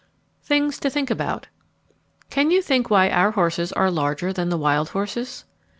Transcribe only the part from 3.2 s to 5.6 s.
horses are larger than the wild horses?